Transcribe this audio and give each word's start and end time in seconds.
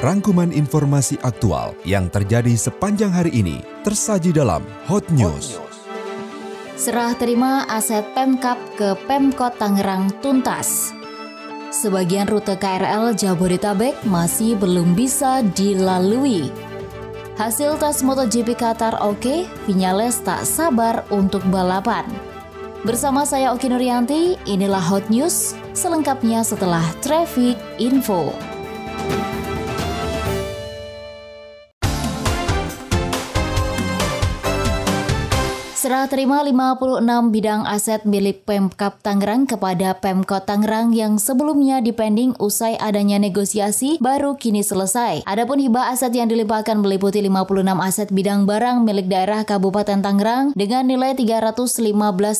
Rangkuman 0.00 0.48
informasi 0.48 1.20
aktual 1.20 1.76
yang 1.84 2.08
terjadi 2.08 2.56
sepanjang 2.56 3.12
hari 3.12 3.36
ini 3.36 3.60
tersaji 3.84 4.32
dalam 4.32 4.64
Hot 4.88 5.04
News. 5.12 5.60
Serah 6.72 7.12
terima 7.20 7.68
aset 7.68 8.08
Pemkap 8.16 8.56
ke 8.80 8.96
Pemkot 9.04 9.60
Tangerang 9.60 10.08
tuntas. 10.24 10.96
Sebagian 11.68 12.24
rute 12.32 12.56
KRL 12.56 13.12
Jabodetabek 13.12 13.92
masih 14.08 14.56
belum 14.56 14.96
bisa 14.96 15.44
dilalui. 15.52 16.48
Hasil 17.36 17.76
tes 17.76 18.00
MotoGP 18.00 18.56
Qatar 18.56 19.04
oke, 19.04 19.44
Vinales 19.68 20.24
tak 20.24 20.48
sabar 20.48 21.04
untuk 21.12 21.44
balapan. 21.52 22.08
Bersama 22.88 23.28
saya 23.28 23.52
Oki 23.52 23.68
Nuryanti, 23.68 24.40
inilah 24.48 24.80
Hot 24.80 25.12
News, 25.12 25.52
selengkapnya 25.76 26.40
setelah 26.40 26.88
Traffic 27.04 27.60
Info. 27.76 28.32
Serah 35.90 36.06
terima 36.06 36.38
56 36.46 37.02
bidang 37.34 37.66
aset 37.66 38.06
milik 38.06 38.46
Pemkap 38.46 39.02
Tangerang 39.02 39.42
kepada 39.42 39.98
Pemkot 39.98 40.46
Tangerang 40.46 40.94
yang 40.94 41.18
sebelumnya 41.18 41.82
dipending 41.82 42.30
usai 42.38 42.78
adanya 42.78 43.18
negosiasi 43.18 43.98
baru 43.98 44.38
kini 44.38 44.62
selesai. 44.62 45.26
Adapun 45.26 45.58
hibah 45.58 45.90
aset 45.90 46.14
yang 46.14 46.30
dilimpahkan 46.30 46.78
meliputi 46.78 47.18
56 47.26 47.74
aset 47.82 48.06
bidang 48.14 48.46
barang 48.46 48.86
milik 48.86 49.10
daerah 49.10 49.42
Kabupaten 49.42 49.98
Tangerang 49.98 50.54
dengan 50.54 50.86
nilai 50.86 51.18
315 51.18 51.82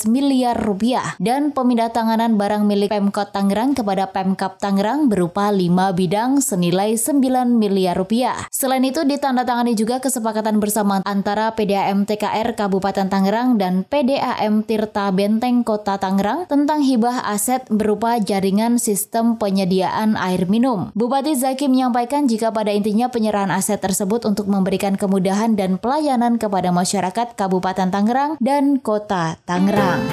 miliar 0.06 0.54
rupiah 0.54 1.18
dan 1.18 1.50
pemindah 1.50 1.90
tanganan 1.90 2.38
barang 2.38 2.62
milik 2.62 2.94
Pemkot 2.94 3.34
Tangerang 3.34 3.74
kepada 3.74 4.14
Pemkap 4.14 4.62
Tangerang 4.62 5.10
berupa 5.10 5.50
5 5.50 5.90
bidang 5.98 6.38
senilai 6.38 6.94
9 6.94 7.18
miliar 7.58 7.98
rupiah. 7.98 8.46
Selain 8.54 8.86
itu 8.86 9.02
ditandatangani 9.02 9.74
juga 9.74 9.98
kesepakatan 9.98 10.62
bersama 10.62 11.02
antara 11.02 11.50
PDAM 11.58 12.06
TKR 12.06 12.54
Kabupaten 12.54 13.10
Tangerang 13.10 13.39
Tangerang 13.40 13.56
dan 13.56 13.88
PDAM 13.88 14.68
Tirta 14.68 15.08
Benteng 15.16 15.64
Kota 15.64 15.96
Tangerang 15.96 16.44
tentang 16.44 16.84
hibah 16.84 17.24
aset 17.24 17.64
berupa 17.72 18.20
jaringan 18.20 18.76
sistem 18.76 19.40
penyediaan 19.40 20.12
air 20.20 20.44
minum. 20.44 20.92
Bupati 20.92 21.32
Zaki 21.32 21.72
menyampaikan 21.72 22.28
jika 22.28 22.52
pada 22.52 22.68
intinya 22.68 23.08
penyerahan 23.08 23.48
aset 23.48 23.80
tersebut 23.80 24.28
untuk 24.28 24.44
memberikan 24.44 24.92
kemudahan 25.00 25.56
dan 25.56 25.80
pelayanan 25.80 26.36
kepada 26.36 26.68
masyarakat 26.68 27.32
Kabupaten 27.32 27.88
Tangerang 27.88 28.36
dan 28.44 28.76
Kota 28.76 29.40
Tangerang. 29.48 30.04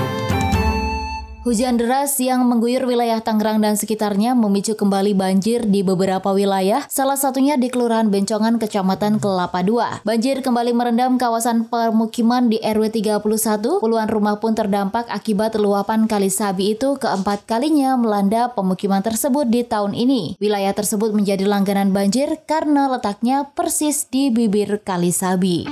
Hujan 1.48 1.80
deras 1.80 2.20
yang 2.20 2.44
mengguyur 2.44 2.84
wilayah 2.84 3.24
Tangerang 3.24 3.64
dan 3.64 3.80
sekitarnya 3.80 4.36
memicu 4.36 4.76
kembali 4.76 5.16
banjir 5.16 5.64
di 5.64 5.80
beberapa 5.80 6.36
wilayah, 6.36 6.84
salah 6.92 7.16
satunya 7.16 7.56
di 7.56 7.72
Kelurahan 7.72 8.12
Bencongan, 8.12 8.60
Kecamatan 8.60 9.16
Kelapa 9.24 9.64
II. 9.64 10.04
Banjir 10.04 10.44
kembali 10.44 10.76
merendam 10.76 11.16
kawasan 11.16 11.72
permukiman 11.72 12.52
di 12.52 12.60
RW 12.60 12.92
31, 12.92 13.80
puluhan 13.80 14.12
rumah 14.12 14.44
pun 14.44 14.60
terdampak 14.60 15.08
akibat 15.08 15.56
luapan 15.56 16.04
Kali 16.12 16.28
Sabi 16.28 16.76
itu 16.76 17.00
keempat 17.00 17.48
kalinya 17.48 17.96
melanda 17.96 18.52
pemukiman 18.52 19.00
tersebut 19.00 19.48
di 19.48 19.64
tahun 19.64 19.96
ini. 19.96 20.36
Wilayah 20.44 20.76
tersebut 20.76 21.16
menjadi 21.16 21.48
langganan 21.48 21.96
banjir 21.96 22.44
karena 22.44 22.92
letaknya 22.92 23.48
persis 23.56 24.04
di 24.12 24.36
bibir 24.36 24.84
Kali 24.84 25.16
Sabi. 25.16 25.64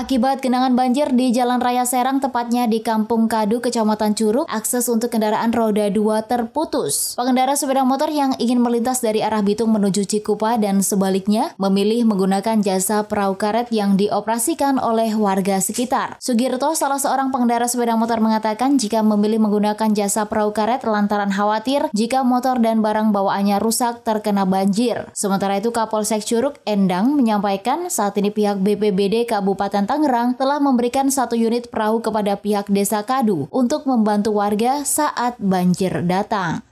Akibat 0.00 0.40
genangan 0.40 0.72
banjir 0.72 1.12
di 1.12 1.28
Jalan 1.28 1.60
Raya 1.60 1.84
Serang 1.84 2.24
tepatnya 2.24 2.64
di 2.64 2.80
Kampung 2.80 3.28
Kadu, 3.28 3.60
Kecamatan 3.60 4.16
Curug, 4.16 4.48
akses 4.48 4.88
untuk 4.88 5.12
kendaraan 5.12 5.52
roda 5.52 5.92
2 5.92 6.24
terputus. 6.24 7.12
Pengendara 7.20 7.52
sepeda 7.52 7.84
motor 7.84 8.08
yang 8.08 8.32
ingin 8.40 8.64
melintas 8.64 9.04
dari 9.04 9.20
arah 9.20 9.44
Bitung 9.44 9.68
menuju 9.68 10.08
Cikupa 10.08 10.56
dan 10.56 10.80
sebaliknya 10.80 11.52
memilih 11.60 12.08
menggunakan 12.08 12.64
jasa 12.64 13.04
perahu 13.04 13.36
karet 13.36 13.68
yang 13.76 14.00
dioperasikan 14.00 14.80
oleh 14.80 15.12
warga 15.12 15.60
sekitar. 15.60 16.16
Sugirto, 16.16 16.72
salah 16.72 16.96
seorang 16.96 17.28
pengendara 17.28 17.68
sepeda 17.68 17.92
motor 17.92 18.24
mengatakan 18.24 18.80
jika 18.80 19.04
memilih 19.04 19.36
menggunakan 19.44 19.92
jasa 19.92 20.24
perahu 20.24 20.56
karet 20.56 20.80
lantaran 20.80 21.28
khawatir 21.28 21.92
jika 21.92 22.24
motor 22.24 22.56
dan 22.56 22.80
barang 22.80 23.12
bawaannya 23.12 23.60
rusak 23.60 24.00
terkena 24.00 24.48
banjir. 24.48 25.12
Sementara 25.12 25.60
itu 25.60 25.68
Kapolsek 25.76 26.24
Curug 26.24 26.56
Endang 26.64 27.20
menyampaikan 27.20 27.92
saat 27.92 28.16
ini 28.16 28.32
pihak 28.32 28.64
BPBD 28.64 29.28
Kabupaten 29.28 29.89
Tangerang 29.90 30.38
telah 30.38 30.62
memberikan 30.62 31.10
satu 31.10 31.34
unit 31.34 31.66
perahu 31.66 31.98
kepada 31.98 32.38
pihak 32.38 32.70
desa 32.70 33.02
Kadu 33.02 33.50
untuk 33.50 33.90
membantu 33.90 34.38
warga 34.38 34.86
saat 34.86 35.34
banjir 35.42 36.06
datang. 36.06 36.62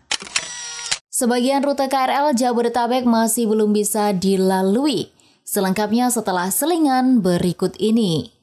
Sebagian 1.11 1.67
rute 1.67 1.91
KRL 1.91 2.31
Jabodetabek 2.39 3.03
masih 3.03 3.51
belum 3.51 3.75
bisa 3.75 4.15
dilalui. 4.15 5.11
Selengkapnya 5.43 6.15
setelah 6.15 6.47
selingan 6.55 7.19
berikut 7.19 7.75
ini. 7.83 8.38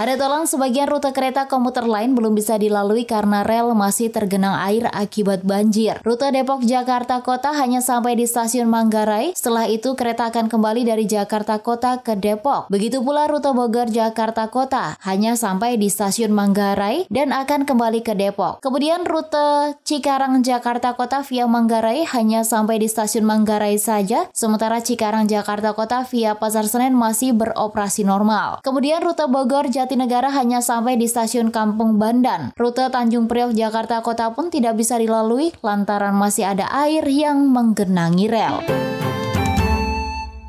Ada 0.00 0.16
tolong 0.16 0.48
sebagian 0.48 0.88
rute 0.88 1.12
kereta 1.12 1.44
komuter 1.44 1.84
lain 1.84 2.16
belum 2.16 2.32
bisa 2.32 2.56
dilalui 2.56 3.04
karena 3.04 3.44
rel 3.44 3.76
masih 3.76 4.08
tergenang 4.08 4.56
air 4.56 4.88
akibat 4.96 5.44
banjir. 5.44 6.00
Rute 6.00 6.24
Depok 6.32 6.64
Jakarta 6.64 7.20
Kota 7.20 7.52
hanya 7.52 7.84
sampai 7.84 8.16
di 8.16 8.24
stasiun 8.24 8.64
Manggarai. 8.64 9.36
Setelah 9.36 9.68
itu 9.68 9.92
kereta 9.92 10.32
akan 10.32 10.48
kembali 10.48 10.88
dari 10.88 11.04
Jakarta 11.04 11.60
Kota 11.60 12.00
ke 12.00 12.16
Depok. 12.16 12.72
Begitu 12.72 13.04
pula 13.04 13.28
rute 13.28 13.52
Bogor 13.52 13.92
Jakarta 13.92 14.48
Kota 14.48 14.96
hanya 15.04 15.36
sampai 15.36 15.76
di 15.76 15.92
stasiun 15.92 16.32
Manggarai 16.32 17.04
dan 17.12 17.36
akan 17.36 17.68
kembali 17.68 18.00
ke 18.00 18.16
Depok. 18.16 18.64
Kemudian 18.64 19.04
rute 19.04 19.76
Cikarang 19.84 20.40
Jakarta 20.40 20.96
Kota 20.96 21.20
via 21.28 21.44
Manggarai 21.44 22.08
hanya 22.08 22.40
sampai 22.40 22.80
di 22.80 22.88
stasiun 22.88 23.28
Manggarai 23.28 23.76
saja, 23.76 24.32
sementara 24.32 24.80
Cikarang 24.80 25.28
Jakarta 25.28 25.76
Kota 25.76 26.08
via 26.08 26.40
Pasar 26.40 26.64
Senen 26.64 26.96
masih 26.96 27.36
beroperasi 27.36 28.08
normal. 28.08 28.64
Kemudian 28.64 29.04
rute 29.04 29.28
Bogor 29.28 29.68
Jakarta 29.68 29.89
Jatinegara 29.90 30.30
hanya 30.30 30.62
sampai 30.62 30.94
di 30.94 31.10
stasiun 31.10 31.50
Kampung 31.50 31.98
Bandan. 31.98 32.54
Rute 32.54 32.86
Tanjung 32.94 33.26
Priok 33.26 33.50
Jakarta 33.58 33.98
Kota 34.06 34.30
pun 34.30 34.46
tidak 34.46 34.78
bisa 34.78 34.94
dilalui 34.94 35.50
lantaran 35.66 36.14
masih 36.14 36.46
ada 36.46 36.70
air 36.70 37.02
yang 37.10 37.50
menggenangi 37.50 38.30
rel. 38.30 38.62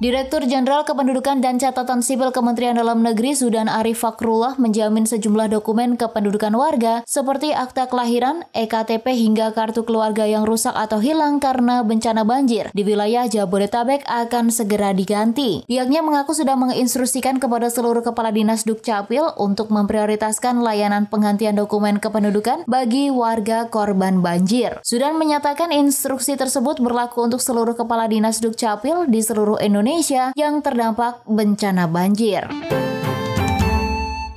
Direktur 0.01 0.41
Jenderal 0.49 0.81
Kependudukan 0.81 1.45
dan 1.45 1.61
Catatan 1.61 2.01
Sipil 2.01 2.33
Kementerian 2.33 2.73
Dalam 2.73 3.05
Negeri 3.05 3.37
Sudan 3.37 3.69
Arif 3.69 4.01
Fakrullah 4.01 4.57
menjamin 4.57 5.05
sejumlah 5.05 5.53
dokumen 5.53 5.93
kependudukan 5.93 6.57
warga 6.57 7.05
seperti 7.05 7.53
akta 7.53 7.85
kelahiran, 7.85 8.41
EKTP 8.49 9.05
hingga 9.13 9.53
kartu 9.53 9.85
keluarga 9.85 10.25
yang 10.25 10.41
rusak 10.41 10.73
atau 10.73 10.97
hilang 10.97 11.37
karena 11.37 11.85
bencana 11.85 12.25
banjir 12.25 12.73
di 12.73 12.81
wilayah 12.81 13.29
Jabodetabek 13.29 14.01
akan 14.09 14.49
segera 14.49 14.89
diganti. 14.89 15.69
Pihaknya 15.69 16.01
mengaku 16.01 16.33
sudah 16.33 16.57
menginstruksikan 16.57 17.37
kepada 17.37 17.69
seluruh 17.69 18.01
kepala 18.01 18.33
dinas 18.33 18.65
Dukcapil 18.65 19.37
untuk 19.37 19.69
memprioritaskan 19.69 20.65
layanan 20.65 21.13
penggantian 21.13 21.53
dokumen 21.53 22.01
kependudukan 22.01 22.65
bagi 22.65 23.13
warga 23.13 23.69
korban 23.69 24.25
banjir. 24.25 24.81
Sudan 24.81 25.21
menyatakan 25.21 25.69
instruksi 25.69 26.33
tersebut 26.41 26.81
berlaku 26.81 27.21
untuk 27.29 27.37
seluruh 27.37 27.77
kepala 27.77 28.09
dinas 28.09 28.41
Dukcapil 28.41 29.05
di 29.05 29.21
seluruh 29.21 29.61
Indonesia 29.61 29.90
Indonesia 29.91 30.31
yang 30.39 30.63
terdampak 30.63 31.27
bencana 31.27 31.83
banjir. 31.83 32.47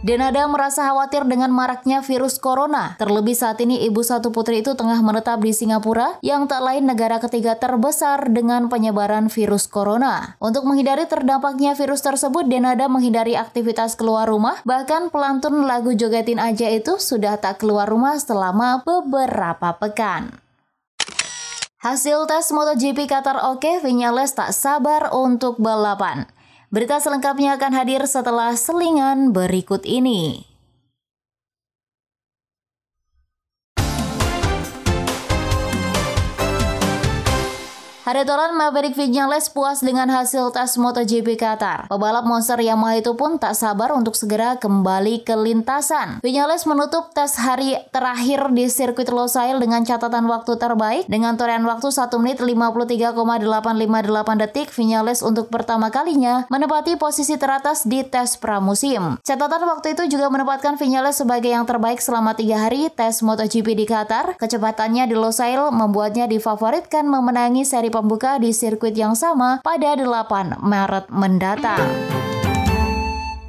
Denada 0.03 0.50
merasa 0.50 0.91
khawatir 0.91 1.22
dengan 1.31 1.54
maraknya 1.54 2.03
virus 2.03 2.42
corona. 2.42 2.98
Terlebih 2.98 3.38
saat 3.38 3.62
ini 3.62 3.87
ibu 3.87 4.03
satu 4.03 4.34
putri 4.34 4.66
itu 4.66 4.75
tengah 4.75 4.98
menetap 4.98 5.38
di 5.38 5.54
Singapura 5.54 6.19
yang 6.26 6.50
tak 6.50 6.59
lain 6.59 6.91
negara 6.91 7.22
ketiga 7.22 7.54
terbesar 7.54 8.34
dengan 8.34 8.66
penyebaran 8.66 9.31
virus 9.31 9.70
corona. 9.70 10.34
Untuk 10.43 10.66
menghindari 10.66 11.06
terdampaknya 11.06 11.78
virus 11.78 12.03
tersebut, 12.03 12.50
Denada 12.50 12.91
menghindari 12.91 13.38
aktivitas 13.38 13.94
keluar 13.94 14.26
rumah. 14.26 14.59
Bahkan 14.66 15.14
pelantun 15.14 15.70
lagu 15.70 15.94
jogetin 15.94 16.43
aja 16.43 16.67
itu 16.67 16.99
sudah 16.99 17.38
tak 17.38 17.62
keluar 17.62 17.87
rumah 17.87 18.19
selama 18.19 18.82
beberapa 18.82 19.70
pekan. 19.79 20.44
Hasil 21.84 22.25
tes 22.25 22.48
MotoGP 22.48 23.04
Qatar 23.04 23.44
oke, 23.44 23.84
Vinales 23.84 24.32
tak 24.32 24.56
sabar 24.56 25.12
untuk 25.12 25.60
balapan. 25.60 26.25
Berita 26.72 26.96
selengkapnya 26.96 27.60
akan 27.60 27.76
hadir 27.76 28.00
setelah 28.08 28.56
selingan 28.56 29.36
berikut 29.36 29.84
ini. 29.84 30.54
Haritolan 38.05 38.53
Maverick 38.53 38.93
Vinales 39.01 39.49
puas 39.49 39.81
dengan 39.81 40.12
hasil 40.12 40.53
tes 40.53 40.77
MotoGP 40.77 41.41
Qatar. 41.41 41.89
Pebalap 41.89 42.29
monster 42.29 42.61
Yamaha 42.61 43.01
itu 43.01 43.17
pun 43.17 43.41
tak 43.41 43.56
sabar 43.56 43.97
untuk 43.97 44.12
segera 44.12 44.61
kembali 44.61 45.25
ke 45.25 45.33
lintasan. 45.33 46.21
Vinales 46.21 46.69
menutup 46.69 47.17
tes 47.17 47.33
hari 47.41 47.81
terakhir 47.97 48.53
di 48.53 48.69
sirkuit 48.69 49.09
Losail 49.09 49.56
dengan 49.56 49.89
catatan 49.89 50.29
waktu 50.29 50.53
terbaik 50.61 51.09
dengan 51.09 51.41
torehan 51.41 51.65
waktu 51.65 51.89
1 51.89 52.12
menit 52.21 52.45
53,858 52.45 54.43
detik. 54.45 54.69
Vinales 54.69 55.25
untuk 55.25 55.49
pertama 55.49 55.89
kalinya 55.89 56.45
menempati 56.53 57.01
posisi 57.01 57.41
teratas 57.41 57.89
di 57.89 58.05
tes 58.05 58.37
pramusim. 58.37 59.17
Catatan 59.25 59.65
waktu 59.65 59.97
itu 59.97 60.12
juga 60.12 60.29
menempatkan 60.29 60.77
Vinales 60.77 61.25
sebagai 61.25 61.49
yang 61.49 61.65
terbaik 61.65 62.05
selama 62.05 62.37
tiga 62.37 62.69
hari 62.69 62.93
tes 62.93 63.25
MotoGP 63.25 63.73
di 63.73 63.89
Qatar. 63.89 64.37
Kecepatannya 64.37 65.09
di 65.09 65.17
Losail 65.17 65.73
membuatnya 65.73 66.29
difavoritkan 66.29 67.09
memenangi 67.09 67.65
seri 67.65 67.94
pembuka 67.94 68.43
di 68.43 68.50
sirkuit 68.50 68.99
yang 68.99 69.14
sama 69.14 69.62
pada 69.62 69.94
8 69.94 70.58
Maret 70.58 71.14
mendatang. 71.14 72.33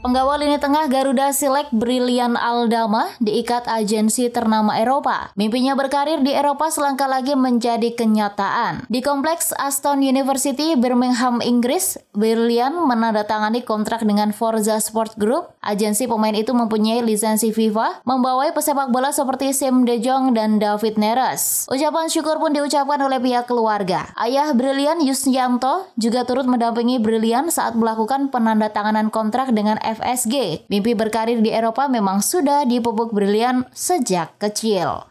Penggawa 0.05 0.37
lini 0.37 0.61
tengah 0.61 0.85
Garuda 0.85 1.33
Select 1.33 1.73
Brilian 1.73 2.37
Aldama 2.37 3.09
diikat 3.17 3.65
agensi 3.65 4.29
ternama 4.29 4.77
Eropa. 4.77 5.33
Mimpinya 5.33 5.73
berkarir 5.73 6.21
di 6.21 6.29
Eropa 6.29 6.69
selangkah 6.69 7.09
lagi 7.09 7.33
menjadi 7.33 7.89
kenyataan. 7.89 8.85
Di 8.85 9.01
kompleks 9.01 9.49
Aston 9.57 10.05
University, 10.05 10.77
Birmingham, 10.77 11.41
Inggris, 11.41 11.97
Brilian 12.13 12.85
menandatangani 12.85 13.65
kontrak 13.65 14.05
dengan 14.05 14.29
Forza 14.29 14.77
Sport 14.77 15.17
Group. 15.17 15.49
Agensi 15.65 16.05
pemain 16.05 16.37
itu 16.37 16.53
mempunyai 16.53 17.01
lisensi 17.01 17.49
FIFA, 17.49 18.05
membawai 18.05 18.53
pesepak 18.53 18.93
bola 18.93 19.09
seperti 19.09 19.57
Sim 19.57 19.89
De 19.89 19.97
Jong 19.97 20.37
dan 20.37 20.61
David 20.61 21.01
Neres. 21.01 21.65
Ucapan 21.65 22.13
syukur 22.13 22.37
pun 22.37 22.53
diucapkan 22.53 23.01
oleh 23.01 23.17
pihak 23.17 23.49
keluarga. 23.49 24.13
Ayah 24.21 24.53
Brilian 24.53 25.01
Yusnyanto 25.01 25.89
juga 25.97 26.29
turut 26.29 26.45
mendampingi 26.45 27.01
Brilian 27.01 27.49
saat 27.49 27.73
melakukan 27.73 28.29
penandatanganan 28.29 29.09
kontrak 29.09 29.49
dengan 29.49 29.81
FSG. 29.95 30.67
Mimpi 30.67 30.91
berkarir 30.91 31.39
di 31.39 31.55
Eropa 31.55 31.87
memang 31.87 32.19
sudah 32.19 32.67
dipupuk 32.67 33.15
brilian 33.15 33.63
sejak 33.71 34.35
kecil. 34.35 35.07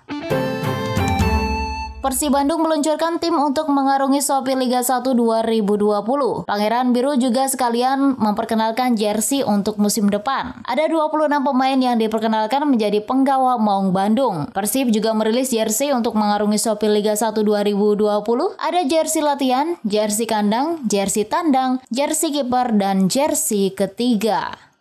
Persib 2.04 2.36
Bandung 2.36 2.60
meluncurkan 2.60 3.16
tim 3.16 3.32
untuk 3.32 3.72
mengarungi 3.72 4.20
Sopi 4.20 4.52
Liga 4.52 4.84
1 4.84 5.16
2020. 5.16 6.44
Pangeran 6.44 6.92
Biru 6.92 7.16
juga 7.16 7.48
sekalian 7.48 8.20
memperkenalkan 8.20 8.92
jersey 8.92 9.40
untuk 9.40 9.81
musim 9.81 10.12
depan. 10.12 10.52
Ada 10.69 10.84
26 10.92 11.32
pemain 11.40 11.78
yang 11.81 11.96
diperkenalkan 11.96 12.69
menjadi 12.69 13.00
penggawa 13.00 13.56
Maung 13.56 13.96
Bandung. 13.96 14.52
Persib 14.52 14.92
juga 14.92 15.16
merilis 15.16 15.48
jersey 15.48 15.96
untuk 15.96 16.12
mengarungi 16.12 16.60
Sopi 16.60 16.92
Liga 16.92 17.16
1 17.16 17.40
2020. 17.40 18.20
Ada 18.60 18.81
jersey 18.84 19.25
latihan, 19.25 19.81
jersey 19.88 20.28
kandang, 20.28 20.84
jersey 20.84 21.25
tandang, 21.25 21.81
jersey 21.88 22.36
kiper, 22.36 22.76
dan 22.76 23.08
jersey 23.08 23.72
ketiga. 23.72 24.73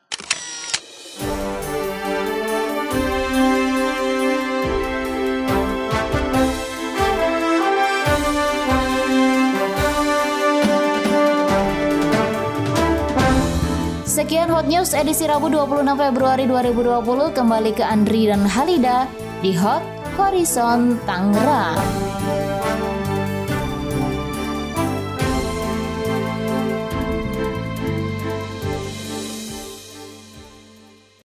Sekian 14.44 14.60
Hot 14.60 14.68
News 14.68 14.92
edisi 14.92 15.24
Rabu 15.24 15.48
26 15.48 15.88
Februari 15.96 16.44
2020 16.44 17.32
kembali 17.32 17.72
ke 17.80 17.80
Andri 17.80 18.28
dan 18.28 18.44
Halida 18.44 19.08
di 19.40 19.56
Hot 19.56 19.80
Horizon 20.20 21.00
Tangerang. 21.08 21.80